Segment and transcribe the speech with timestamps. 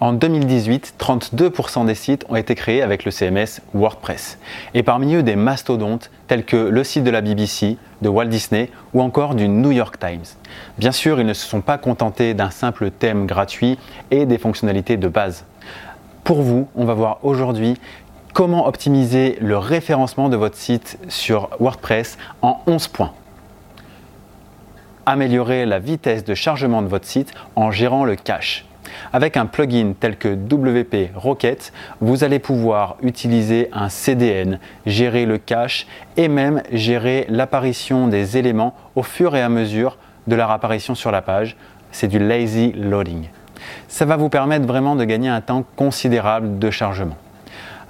[0.00, 4.38] En 2018, 32% des sites ont été créés avec le CMS WordPress.
[4.72, 8.70] Et parmi eux, des mastodontes tels que le site de la BBC, de Walt Disney
[8.94, 10.24] ou encore du New York Times.
[10.78, 13.78] Bien sûr, ils ne se sont pas contentés d'un simple thème gratuit
[14.10, 15.44] et des fonctionnalités de base.
[16.24, 17.76] Pour vous, on va voir aujourd'hui
[18.32, 23.12] comment optimiser le référencement de votre site sur WordPress en 11 points.
[25.04, 28.64] Améliorer la vitesse de chargement de votre site en gérant le cache.
[29.12, 35.38] Avec un plugin tel que WP Rocket, vous allez pouvoir utiliser un CDN, gérer le
[35.38, 35.86] cache
[36.16, 39.96] et même gérer l'apparition des éléments au fur et à mesure
[40.26, 41.56] de leur apparition sur la page.
[41.92, 43.28] C'est du lazy loading.
[43.88, 47.16] Ça va vous permettre vraiment de gagner un temps considérable de chargement.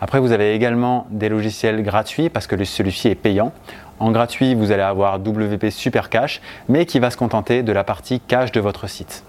[0.01, 3.53] Après, vous avez également des logiciels gratuits parce que celui-ci est payant.
[3.99, 6.41] En gratuit, vous allez avoir WP Super Cache,
[6.71, 9.25] mais qui va se contenter de la partie cache de votre site.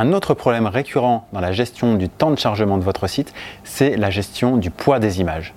[0.00, 3.34] Un autre problème récurrent dans la gestion du temps de chargement de votre site,
[3.64, 5.54] c'est la gestion du poids des images.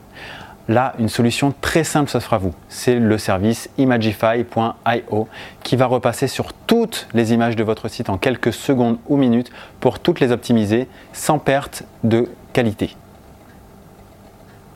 [0.67, 2.55] Là, une solution très simple s'offre à vous.
[2.67, 5.27] C'est le service Imagify.io
[5.61, 9.51] qui va repasser sur toutes les images de votre site en quelques secondes ou minutes
[9.79, 12.97] pour toutes les optimiser sans perte de qualité.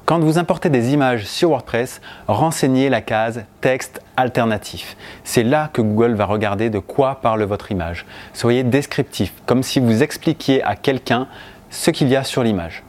[0.05, 4.95] Quand vous importez des images sur WordPress, renseignez la case texte alternatif.
[5.23, 8.05] C'est là que Google va regarder de quoi parle votre image.
[8.31, 11.27] Soyez descriptif, comme si vous expliquiez à quelqu'un
[11.71, 12.83] ce qu'il y a sur l'image.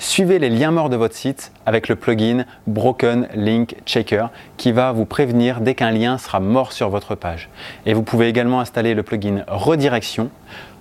[0.00, 4.90] Suivez les liens morts de votre site avec le plugin Broken Link Checker qui va
[4.90, 7.50] vous prévenir dès qu'un lien sera mort sur votre page.
[7.86, 10.30] Et vous pouvez également installer le plugin Redirection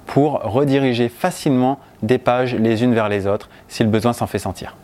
[0.10, 4.40] pour rediriger facilement des pages les unes vers les autres si le besoin s'en fait
[4.40, 4.76] sentir.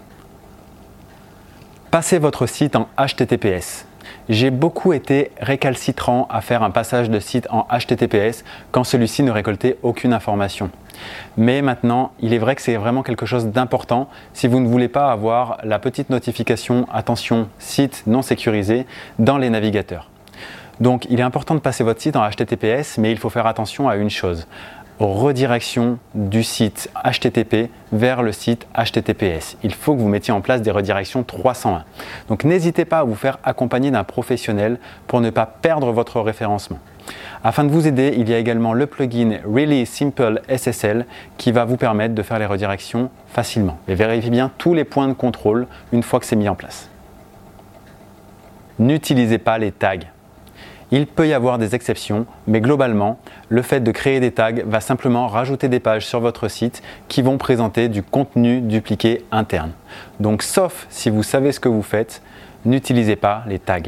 [1.90, 3.88] Passez votre site en HTTPS.
[4.30, 9.32] J'ai beaucoup été récalcitrant à faire un passage de site en HTTPS quand celui-ci ne
[9.32, 10.70] récoltait aucune information.
[11.38, 14.90] Mais maintenant, il est vrai que c'est vraiment quelque chose d'important si vous ne voulez
[14.90, 18.86] pas avoir la petite notification attention site non sécurisé
[19.18, 20.12] dans les navigateurs.
[20.80, 23.90] Donc il est important de passer votre site en HTTPS, mais il faut faire attention
[23.90, 24.46] à une chose
[25.00, 29.58] redirection du site HTTP vers le site HTTPS.
[29.64, 31.84] Il faut que vous mettiez en place des redirections 301.
[32.30, 36.80] Donc n'hésitez pas à vous faire accompagner d'un professionnel pour ne pas perdre votre référencement.
[37.44, 41.06] Afin de vous aider, il y a également le plugin Really Simple SSL
[41.38, 43.78] qui va vous permettre de faire les redirections facilement.
[43.88, 46.90] Et vérifiez bien tous les points de contrôle une fois que c'est mis en place.
[48.80, 50.00] N'utilisez pas les tags.
[50.92, 53.20] Il peut y avoir des exceptions, mais globalement,
[53.50, 57.22] le fait de créer des tags va simplement rajouter des pages sur votre site qui
[57.22, 59.72] vont présenter du contenu dupliqué interne.
[60.20, 62.22] Donc sauf si vous savez ce que vous faites,
[62.66, 63.82] n'utilisez pas les tags.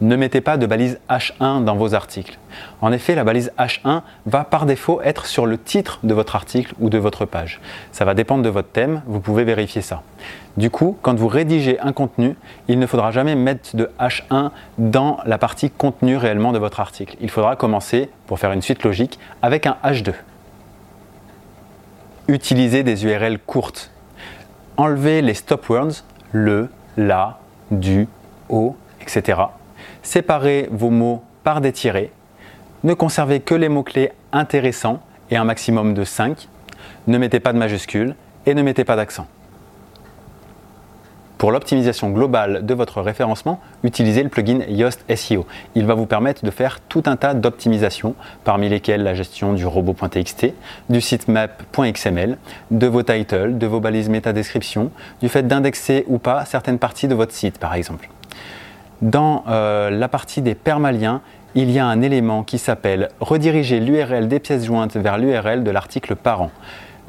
[0.00, 2.38] Ne mettez pas de balise H1 dans vos articles.
[2.80, 6.74] En effet, la balise H1 va par défaut être sur le titre de votre article
[6.80, 7.60] ou de votre page.
[7.92, 10.02] Ça va dépendre de votre thème, vous pouvez vérifier ça.
[10.56, 12.34] Du coup, quand vous rédigez un contenu,
[12.66, 17.16] il ne faudra jamais mettre de H1 dans la partie contenu réellement de votre article.
[17.20, 20.14] Il faudra commencer, pour faire une suite logique, avec un H2.
[22.28, 23.90] Utilisez des URL courtes.
[24.78, 27.38] Enlevez les stop words, le, la,
[27.70, 28.08] du,
[28.48, 29.42] au, etc
[30.02, 32.10] Séparez vos mots par des tirets.
[32.84, 36.48] Ne conservez que les mots-clés intéressants et un maximum de 5.
[37.06, 38.14] Ne mettez pas de majuscules
[38.46, 39.26] et ne mettez pas d'accent.
[41.40, 45.46] Pour l'optimisation globale de votre référencement, utilisez le plugin Yoast SEO.
[45.74, 48.14] Il va vous permettre de faire tout un tas d'optimisations,
[48.44, 50.52] parmi lesquelles la gestion du robot.txt,
[50.90, 52.36] du sitemap.xml,
[52.70, 54.90] de vos titles, de vos balises métadescription,
[55.22, 58.10] du fait d'indexer ou pas certaines parties de votre site par exemple.
[59.02, 61.22] Dans euh, la partie des permaliens,
[61.54, 65.70] il y a un élément qui s'appelle rediriger l'URL des pièces jointes vers l'URL de
[65.70, 66.50] l'article parent.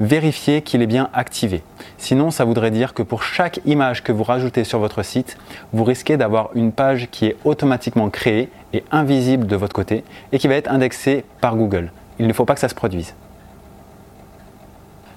[0.00, 1.62] Vérifiez qu'il est bien activé.
[1.98, 5.36] Sinon, ça voudrait dire que pour chaque image que vous rajoutez sur votre site,
[5.72, 10.38] vous risquez d'avoir une page qui est automatiquement créée et invisible de votre côté et
[10.38, 11.92] qui va être indexée par Google.
[12.18, 13.14] Il ne faut pas que ça se produise.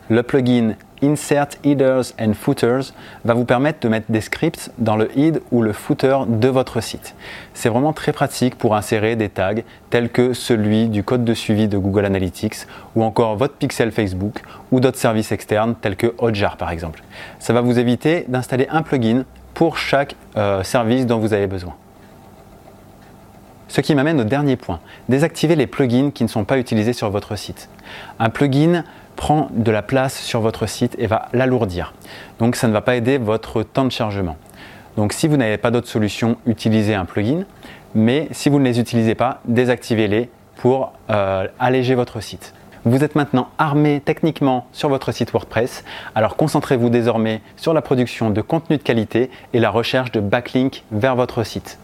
[0.10, 0.76] Le plugin
[1.06, 2.94] Insert Headers and Footers
[3.26, 6.82] va vous permettre de mettre des scripts dans le head ou le footer de votre
[6.82, 7.14] site.
[7.54, 9.54] C'est vraiment très pratique pour insérer des tags
[9.92, 12.66] tels que celui du code de suivi de Google Analytics
[12.96, 14.42] ou encore votre pixel Facebook
[14.72, 17.04] ou d'autres services externes tels que Hotjar par exemple.
[17.38, 21.76] Ça va vous éviter d'installer un plugin pour chaque euh, service dont vous avez besoin.
[23.76, 24.80] Ce qui m'amène au dernier point,
[25.10, 27.68] désactiver les plugins qui ne sont pas utilisés sur votre site.
[28.20, 28.86] Un plugin
[29.18, 31.94] prend de la place sur votre site et va l'alourdir.
[32.40, 34.38] Donc ça ne va pas aider votre temps de chargement.
[34.96, 37.44] Donc si vous n'avez pas d'autre solution, utilisez un plugin.
[37.96, 42.54] Mais si vous ne les utilisez pas, désactivez-les pour euh, alléger votre site.
[42.86, 45.84] Vous êtes maintenant armé techniquement sur votre site WordPress,
[46.14, 50.86] alors concentrez-vous désormais sur la production de contenu de qualité et la recherche de backlinks
[50.94, 51.78] vers votre site.